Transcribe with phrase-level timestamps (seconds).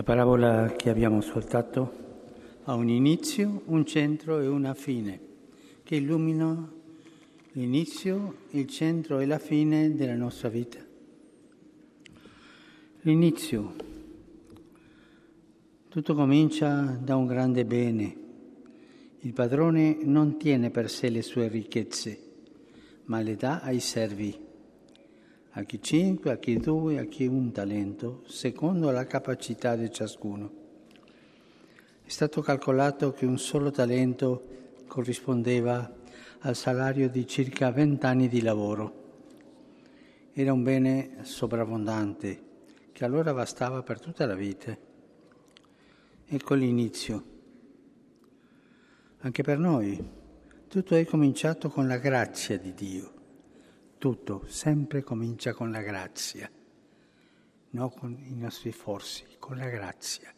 [0.00, 1.92] La parabola che abbiamo ascoltato
[2.64, 5.20] ha un inizio, un centro e una fine
[5.82, 6.72] che illuminano
[7.52, 10.78] l'inizio, il centro e la fine della nostra vita.
[13.02, 13.74] L'inizio.
[15.90, 18.16] Tutto comincia da un grande bene.
[19.18, 22.18] Il padrone non tiene per sé le sue ricchezze,
[23.04, 24.48] ma le dà ai servi
[25.60, 30.58] a chi cinque, a chi due, a chi un talento, secondo la capacità di ciascuno.
[32.02, 35.98] È stato calcolato che un solo talento corrispondeva
[36.40, 38.98] al salario di circa vent'anni di lavoro.
[40.32, 42.48] Era un bene sovrabbondante
[42.92, 44.76] che allora bastava per tutta la vita.
[46.26, 47.24] Ecco l'inizio.
[49.18, 50.02] Anche per noi
[50.68, 53.18] tutto è cominciato con la grazia di Dio
[54.00, 56.50] tutto sempre comincia con la grazia,
[57.72, 60.32] non con i nostri forzi, con la grazia.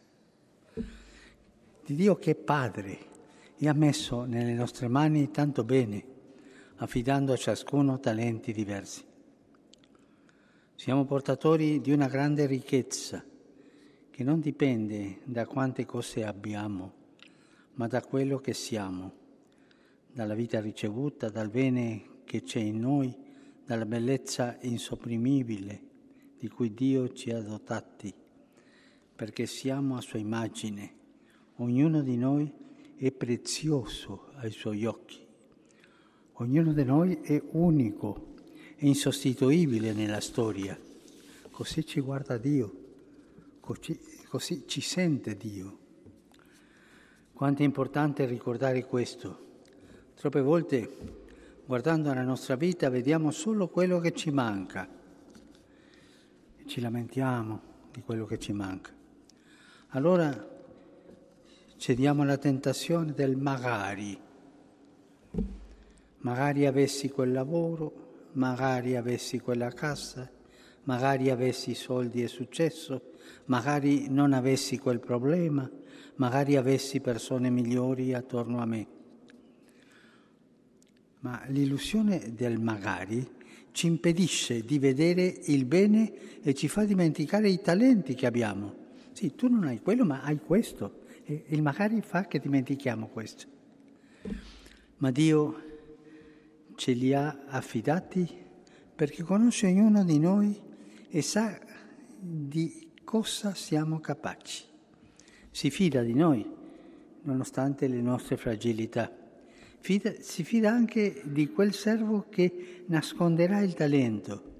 [0.73, 2.97] Di Dio che è Padre
[3.55, 6.03] e ha messo nelle nostre mani tanto bene,
[6.75, 9.05] affidando a ciascuno talenti diversi.
[10.75, 13.23] Siamo portatori di una grande ricchezza
[14.09, 16.91] che non dipende da quante cose abbiamo,
[17.75, 19.13] ma da quello che siamo,
[20.11, 23.23] dalla vita ricevuta, dal bene che c'è in noi
[23.65, 25.81] dalla bellezza insopprimibile
[26.37, 28.13] di cui Dio ci ha dotati,
[29.15, 30.93] perché siamo a sua immagine.
[31.57, 32.51] Ognuno di noi
[32.97, 35.21] è prezioso ai suoi occhi.
[36.33, 38.33] Ognuno di noi è unico,
[38.75, 40.77] è insostituibile nella storia.
[41.49, 42.73] Così ci guarda Dio,
[43.61, 43.97] così,
[44.27, 45.77] così ci sente Dio.
[47.31, 49.51] Quanto è importante ricordare questo.
[50.15, 51.22] Troppe volte
[51.65, 54.87] guardando la nostra vita vediamo solo quello che ci manca
[56.57, 57.61] e ci lamentiamo
[57.91, 58.91] di quello che ci manca.
[59.89, 60.51] Allora
[61.77, 64.19] cediamo alla tentazione del magari.
[66.17, 70.29] Magari avessi quel lavoro, magari avessi quella casa,
[70.83, 73.11] magari avessi soldi e successo,
[73.45, 75.69] magari non avessi quel problema,
[76.15, 79.01] magari avessi persone migliori attorno a me.
[81.23, 83.25] Ma l'illusione del magari
[83.71, 88.75] ci impedisce di vedere il bene e ci fa dimenticare i talenti che abbiamo.
[89.13, 91.05] Sì, tu non hai quello, ma hai questo.
[91.23, 93.45] E il magari fa che dimentichiamo questo.
[94.97, 95.61] Ma Dio
[96.75, 98.27] ce li ha affidati
[98.93, 100.59] perché conosce ognuno di noi
[101.07, 101.57] e sa
[102.19, 104.65] di cosa siamo capaci.
[105.49, 106.45] Si fida di noi,
[107.21, 109.21] nonostante le nostre fragilità
[109.83, 114.51] fida, si fida anche di quel servo che nasconderà il talento.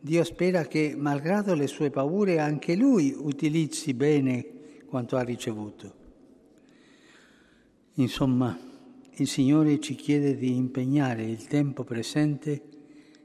[0.00, 5.94] Dio spera che, malgrado le sue paure, anche lui utilizzi bene quanto ha ricevuto.
[7.96, 8.58] Insomma,
[9.16, 12.62] il Signore ci chiede di impegnare il tempo presente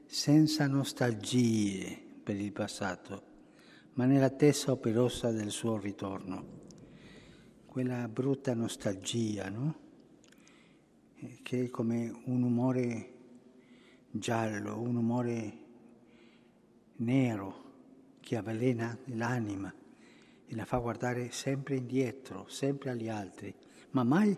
[0.04, 3.22] senza nostalgie per il passato,
[3.94, 6.56] ma nell'attesa operosa del suo ritorno.
[7.64, 9.86] Quella brutta nostalgia, no?
[11.42, 13.12] Che è come un umore
[14.10, 15.58] giallo, un umore
[16.96, 17.66] nero
[18.20, 19.72] che avvelena l'anima
[20.46, 23.52] e la fa guardare sempre indietro, sempre agli altri,
[23.90, 24.36] ma mai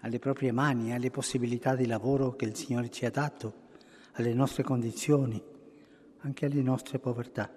[0.00, 3.66] alle proprie mani, alle possibilità di lavoro che il Signore ci ha dato,
[4.12, 5.42] alle nostre condizioni,
[6.18, 7.50] anche alle nostre povertà.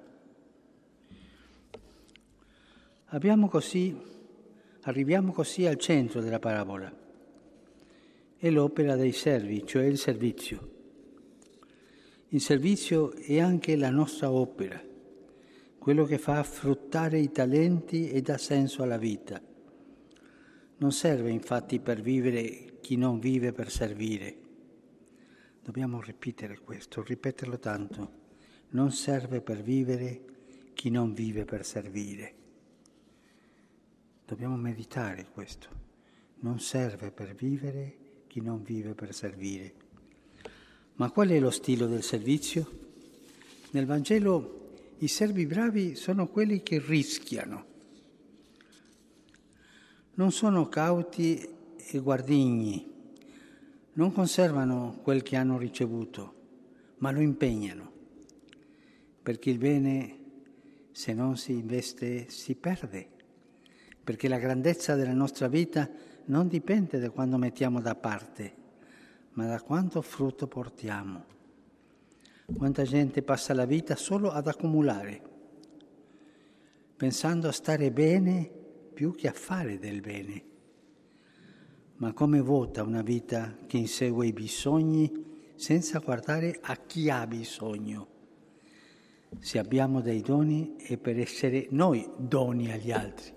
[3.05, 3.95] Abbiamo così,
[4.81, 7.00] arriviamo così al centro della parabola
[8.41, 10.69] è l'opera dei servi, cioè il servizio.
[12.29, 14.83] Il servizio è anche la nostra opera,
[15.77, 19.39] quello che fa fruttare i talenti e dà senso alla vita.
[20.77, 24.35] Non serve infatti per vivere chi non vive per servire.
[25.63, 28.11] Dobbiamo ripetere questo, ripeterlo tanto.
[28.69, 30.25] Non serve per vivere
[30.73, 32.33] chi non vive per servire.
[34.25, 35.67] Dobbiamo meditare questo.
[36.39, 38.00] Non serve per vivere
[38.31, 39.73] chi non vive per servire.
[40.95, 42.65] Ma qual è lo stile del servizio?
[43.71, 44.69] Nel Vangelo
[44.99, 47.65] i servi bravi sono quelli che rischiano.
[50.13, 51.45] Non sono cauti
[51.75, 52.89] e guardigni,
[53.93, 56.33] non conservano quel che hanno ricevuto,
[56.99, 57.91] ma lo impegnano,
[59.21, 60.19] perché il bene,
[60.93, 63.09] se non si investe, si perde,
[64.01, 68.55] perché la grandezza della nostra vita non dipende da quando mettiamo da parte,
[69.31, 71.25] ma da quanto frutto portiamo.
[72.55, 75.29] Quanta gente passa la vita solo ad accumulare.
[77.01, 78.47] pensando a stare bene
[78.93, 80.43] più che a fare del bene.
[81.95, 85.11] Ma come vota una vita che insegue i bisogni
[85.55, 88.07] senza guardare a chi ha bisogno?
[89.39, 93.33] Se abbiamo dei doni è per essere noi doni agli altri.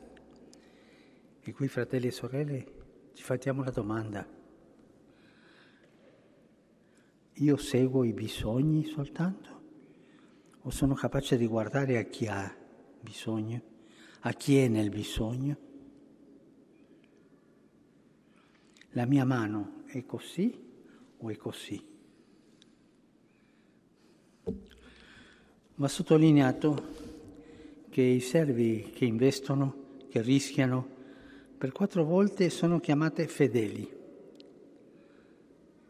[1.47, 2.67] E qui, fratelli e sorelle,
[3.13, 4.27] ci facciamo la domanda.
[7.35, 9.63] Io seguo i bisogni soltanto?
[10.63, 12.51] O sono capace di guardare a chi ha
[12.99, 13.61] bisogno,
[14.21, 15.57] a chi è nel bisogno?
[18.93, 20.59] La mia mano è così
[21.19, 21.87] o è così?
[25.75, 26.89] Va sottolineato
[27.91, 30.95] che i servi che investono, che rischiano,
[31.65, 33.91] per quattro volte sono chiamate fedeli.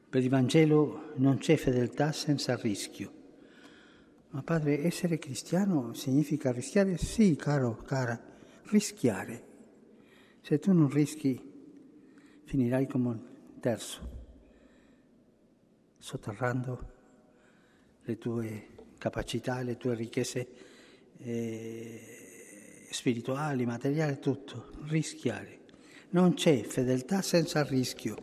[0.09, 3.13] Per il Vangelo non c'è fedeltà senza rischio.
[4.29, 6.97] Ma padre, essere cristiano significa rischiare?
[6.97, 8.17] Sì, caro, cara,
[8.67, 9.47] rischiare.
[10.43, 11.43] Se tu non rischi,
[12.45, 13.21] finirai come un
[13.59, 14.09] terzo,
[15.99, 16.93] sotterrando
[18.03, 20.49] le tue capacità, le tue ricchezze
[21.19, 25.63] eh, spirituali, materiali, tutto, rischiare.
[26.15, 28.17] Non c'è fedeltà senza rischio.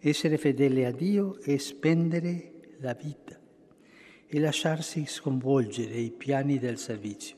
[0.00, 3.38] Essere fedele a Dio è spendere la vita
[4.26, 7.36] e lasciarsi sconvolgere i piani del servizio.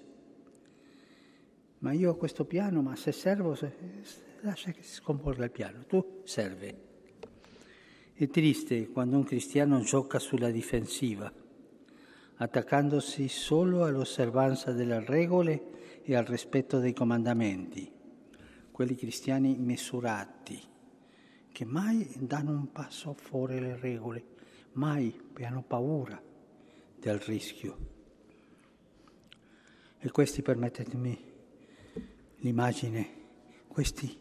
[1.80, 3.70] Ma io ho questo piano, ma se servo, se,
[4.40, 6.80] lascia che si sconvolga il piano, tu serve.
[8.14, 11.30] È triste quando un cristiano gioca sulla difensiva,
[12.36, 17.96] attaccandosi solo all'osservanza delle regole e al rispetto dei comandamenti,
[18.78, 20.62] quelli cristiani misurati,
[21.50, 24.24] che mai danno un passo fuori le regole,
[24.74, 26.22] mai hanno paura
[26.96, 27.76] del rischio.
[29.98, 31.18] E questi, permettetemi
[32.36, 33.08] l'immagine,
[33.66, 34.16] questi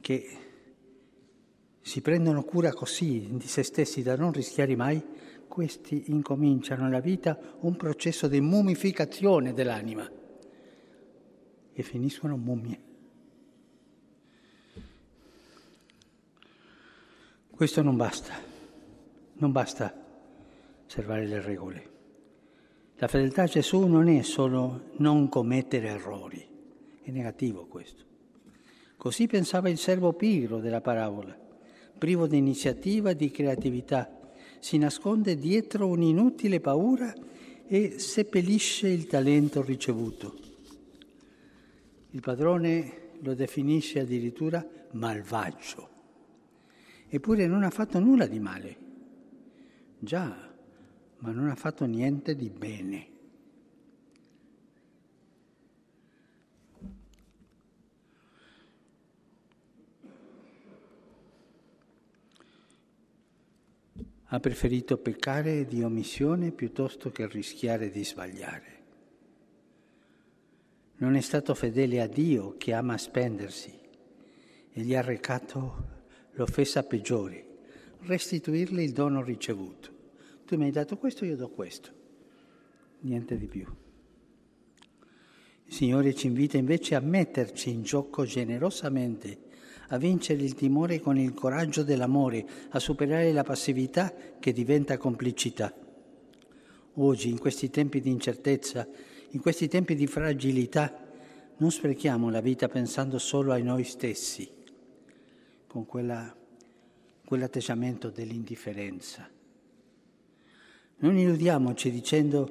[0.00, 0.38] che
[1.80, 5.00] si prendono cura così di se stessi da non rischiare mai,
[5.46, 10.10] questi incominciano nella vita un processo di mummificazione dell'anima
[11.72, 12.85] e finiscono mummie.
[17.56, 18.34] Questo non basta,
[19.38, 19.92] non basta
[20.86, 21.90] osservare le regole.
[22.98, 26.46] La fedeltà a Gesù non è solo non commettere errori,
[27.02, 28.04] è negativo questo.
[28.96, 31.44] Così pensava il servo pigro della parabola
[31.96, 34.10] privo di iniziativa e di creatività,
[34.58, 37.14] si nasconde dietro un'inutile paura
[37.66, 40.36] e seppellisce il talento ricevuto.
[42.10, 45.88] Il padrone lo definisce addirittura malvagio,
[47.08, 48.76] eppure non ha fatto nulla di male.
[49.98, 50.54] Già,
[51.18, 53.14] ma non ha fatto niente di bene.
[64.30, 68.74] ha preferito peccare di omissione piuttosto che rischiare di sbagliare.
[70.96, 73.72] Non è stato fedele a Dio che ama spendersi
[74.72, 75.94] e gli ha recato
[76.36, 77.44] l'offesa peggiore,
[78.02, 79.90] restituirle il dono ricevuto.
[80.46, 81.90] Tu mi hai dato questo, io do questo,
[83.00, 83.66] niente di più.
[85.64, 89.44] Il Signore ci invita invece a metterci in gioco generosamente
[89.88, 95.72] a vincere il timore con il coraggio dell'amore, a superare la passività che diventa complicità.
[96.94, 98.88] Oggi, in questi tempi di incertezza,
[99.30, 101.04] in questi tempi di fragilità,
[101.58, 104.48] non sprechiamo la vita pensando solo a noi stessi,
[105.76, 106.34] con quella,
[107.22, 109.28] quell'atteggiamento dell'indifferenza.
[110.98, 112.50] Non illudiamoci dicendo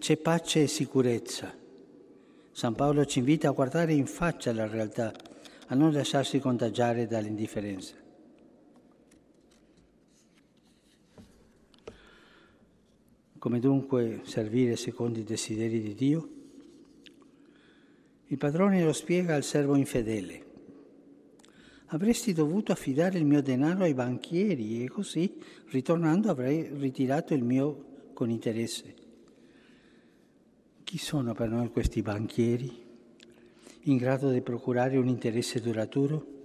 [0.00, 1.56] c'è pace e sicurezza.
[2.50, 5.14] San Paolo ci invita a guardare in faccia la realtà
[5.68, 7.94] a non lasciarsi contagiare dall'indifferenza.
[13.38, 16.28] Come dunque servire secondo i desideri di Dio?
[18.26, 20.47] Il padrone lo spiega al servo infedele.
[21.90, 27.84] Avresti dovuto affidare il mio denaro ai banchieri e così, ritornando, avrei ritirato il mio
[28.12, 28.94] con interesse.
[30.84, 32.86] Chi sono per noi questi banchieri?
[33.90, 36.36] in grado di procurare un interesse duraturo?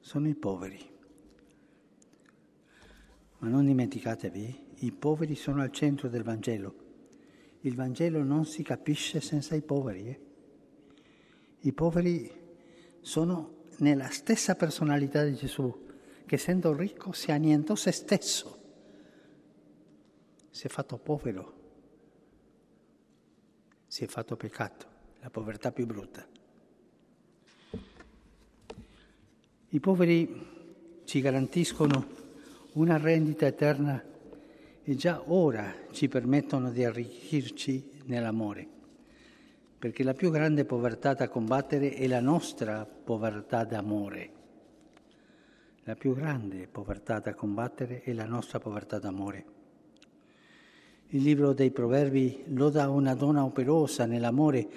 [0.00, 0.78] Sono i poveri.
[3.38, 6.86] Ma non dimenticatevi, i poveri sono al centro del Vangelo.
[7.60, 10.08] Il Vangelo non si capisce senza i poveri.
[10.08, 10.20] Eh?
[11.60, 12.30] I poveri
[13.08, 15.86] sono nella stessa personalità di Gesù,
[16.26, 18.58] che essendo ricco si annientò se stesso,
[20.50, 21.58] si è fatto povero
[23.88, 24.86] si è fatto peccato,
[25.20, 26.24] la povertà più brutta.
[29.70, 32.06] I poveri ci garantiscono
[32.74, 34.04] una rendita eterna
[34.82, 38.68] e già ora ci permettono di arricchirci nell'amore,
[39.78, 44.30] perché la più grande povertà da combattere è la nostra povertà d'amore.
[45.84, 49.44] La più grande povertà da combattere è la nostra povertà d'amore.
[51.10, 54.68] Il libro dei Proverbi loda una donna operosa nell'amore,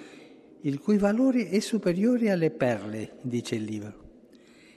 [0.60, 4.00] il cui valore è superiore alle perle, dice il libro.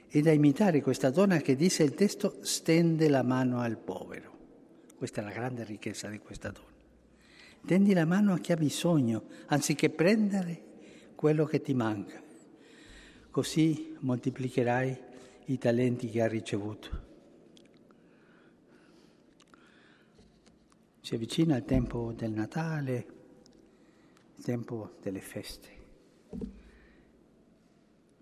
[0.08, 4.34] E da imitare questa donna che dice il testo stende la mano al povero.
[4.96, 6.75] Questa è la grande ricchezza di questa donna.
[7.66, 10.62] Tendi la mano a chi ha bisogno, anziché prendere
[11.16, 12.22] quello che ti manca.
[13.28, 14.96] Così moltiplicherai
[15.46, 17.02] i talenti che ha ricevuto.
[21.00, 23.06] Si avvicina il tempo del Natale,
[24.36, 25.68] il tempo delle feste.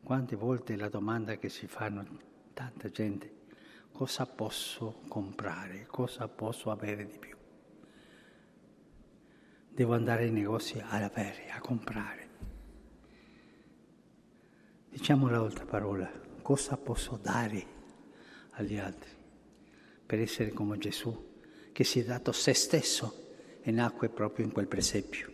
[0.03, 2.07] Quante volte la domanda che si fanno
[2.55, 3.43] tanta gente,
[3.93, 7.37] cosa posso comprare, cosa posso avere di più?
[9.75, 12.28] Devo andare ai negozi ad avere, a comprare.
[14.88, 16.09] Diciamo l'altra parola,
[16.43, 17.66] cosa posso dare
[18.50, 19.11] agli altri
[20.07, 21.33] per essere come Gesù,
[21.73, 25.33] che si è dato se stesso e nacque proprio in quel presepio.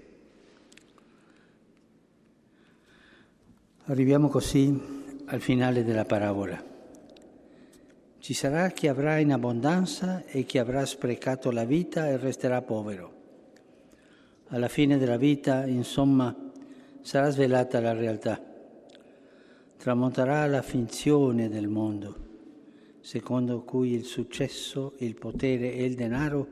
[3.84, 6.64] Arriviamo così al finale della parabola.
[8.18, 13.18] Ci sarà chi avrà in abbondanza e chi avrà sprecato la vita e resterà povero.
[14.52, 16.34] Alla fine della vita, insomma,
[17.02, 18.42] sarà svelata la realtà.
[19.76, 22.16] Tramonterà la finzione del mondo,
[23.00, 26.48] secondo cui il successo, il potere e il denaro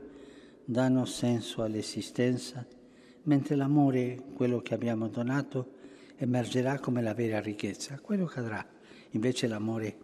[0.65, 2.65] danno senso all'esistenza,
[3.25, 5.73] mentre l'amore, quello che abbiamo donato,
[6.19, 7.99] emergerà come la vera ricchezza.
[8.01, 8.65] Quello cadrà,
[9.11, 9.97] invece l'amore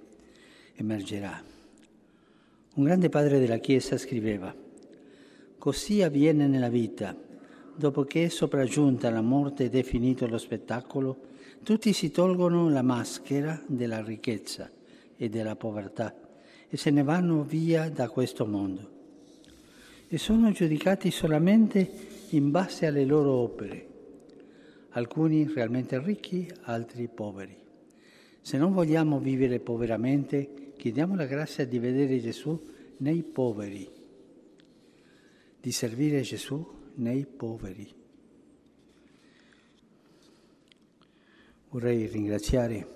[0.74, 1.40] emergerà.
[2.74, 4.52] Un grande padre della Chiesa scriveva,
[5.58, 7.16] così avviene nella vita,
[7.76, 12.82] dopo che è sopraggiunta la morte ed è finito lo spettacolo, tutti si tolgono la
[12.82, 14.70] maschera della ricchezza
[15.16, 16.14] e della povertà
[16.68, 18.90] e se ne vanno via da questo mondo.
[20.08, 21.90] E sono giudicati solamente
[22.30, 23.86] in base alle loro opere.
[24.90, 27.56] Alcuni realmente ricchi, altri poveri.
[28.40, 32.60] Se non vogliamo vivere poveramente, chiediamo la grazia di vedere Gesù
[32.98, 33.88] nei poveri,
[35.60, 38.02] di servire Gesù nei poveri.
[41.70, 42.94] Vorrei ringraziare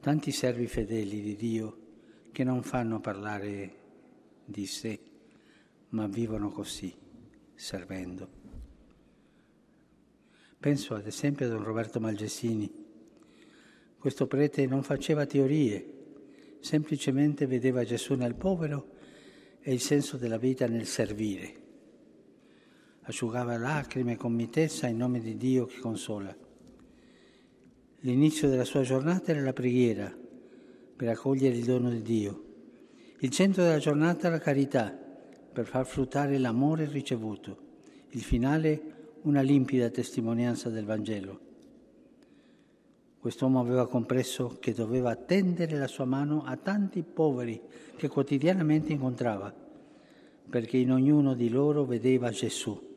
[0.00, 1.78] tanti servi fedeli di Dio
[2.32, 3.74] che non fanno parlare
[4.44, 4.98] di sé,
[5.90, 6.94] ma vivono così,
[7.54, 8.28] servendo.
[10.58, 12.72] Penso ad esempio a Don Roberto Malgesini.
[13.98, 15.98] Questo prete non faceva teorie,
[16.60, 18.96] semplicemente vedeva Gesù nel povero
[19.60, 21.68] e il senso della vita nel servire.
[23.02, 26.34] Asciugava lacrime con mitezza in nome di Dio che consola.
[28.00, 30.14] L'inizio della sua giornata era la preghiera
[30.96, 32.44] per accogliere il dono di Dio.
[33.18, 34.90] Il centro della giornata la carità
[35.52, 37.68] per far fruttare l'amore ricevuto.
[38.10, 38.82] Il finale
[39.22, 41.40] una limpida testimonianza del Vangelo.
[43.18, 47.60] Quest'uomo aveva compreso che doveva tendere la sua mano a tanti poveri
[47.96, 49.54] che quotidianamente incontrava,
[50.48, 52.89] perché in ognuno di loro vedeva Gesù.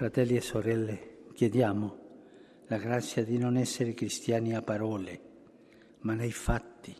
[0.00, 1.98] Fratelli e sorelle, chiediamo
[2.68, 5.20] la grazia di non essere cristiani a parole,
[5.98, 6.96] ma nei fatti,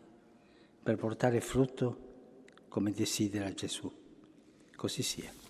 [0.83, 3.91] per portare frutto come desidera Gesù.
[4.77, 5.33] Così sia.